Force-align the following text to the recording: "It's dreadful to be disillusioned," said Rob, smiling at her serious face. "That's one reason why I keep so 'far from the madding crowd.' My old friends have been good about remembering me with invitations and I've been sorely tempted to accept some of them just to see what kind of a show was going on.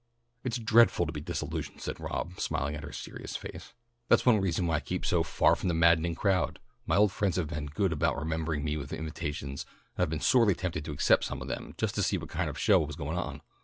"It's 0.43 0.57
dreadful 0.57 1.05
to 1.05 1.11
be 1.11 1.21
disillusioned," 1.21 1.79
said 1.79 1.99
Rob, 1.99 2.39
smiling 2.39 2.73
at 2.73 2.81
her 2.81 2.91
serious 2.91 3.35
face. 3.37 3.75
"That's 4.07 4.25
one 4.25 4.41
reason 4.41 4.65
why 4.65 4.77
I 4.77 4.79
keep 4.79 5.05
so 5.05 5.21
'far 5.21 5.55
from 5.55 5.67
the 5.67 5.75
madding 5.75 6.15
crowd.' 6.15 6.57
My 6.87 6.95
old 6.95 7.11
friends 7.11 7.35
have 7.35 7.49
been 7.49 7.67
good 7.67 7.93
about 7.93 8.17
remembering 8.17 8.63
me 8.63 8.77
with 8.77 8.93
invitations 8.93 9.63
and 9.95 10.01
I've 10.01 10.09
been 10.09 10.19
sorely 10.19 10.55
tempted 10.55 10.85
to 10.85 10.91
accept 10.91 11.25
some 11.25 11.39
of 11.39 11.47
them 11.49 11.75
just 11.77 11.93
to 11.93 12.01
see 12.01 12.17
what 12.17 12.29
kind 12.29 12.49
of 12.49 12.55
a 12.55 12.59
show 12.59 12.79
was 12.79 12.95
going 12.95 13.15
on. 13.19 13.41